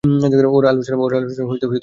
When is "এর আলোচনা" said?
0.03-0.97